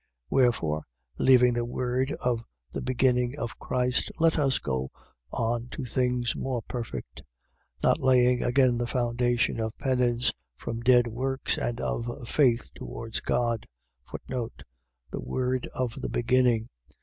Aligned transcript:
6:1. 0.31 0.31
Wherefore, 0.31 0.83
leaving 1.19 1.53
the 1.53 1.63
word 1.63 2.11
of 2.13 2.43
the 2.71 2.81
beginning 2.81 3.37
of 3.37 3.59
Christ, 3.59 4.11
let 4.19 4.39
us 4.39 4.57
go 4.57 4.89
on 5.31 5.67
to 5.69 5.85
things 5.85 6.35
more 6.35 6.63
perfect: 6.63 7.21
not 7.83 7.99
laying 7.99 8.41
again 8.41 8.79
the 8.79 8.87
foundation 8.87 9.59
of 9.59 9.77
penance 9.77 10.33
from 10.57 10.79
dead 10.81 11.05
works 11.05 11.55
and 11.55 11.79
of 11.79 12.09
faith 12.27 12.71
towards 12.73 13.19
God, 13.21 13.67
The 14.11 15.19
word 15.21 15.67
of 15.67 16.01
the 16.01 16.09
beginning. 16.09 16.69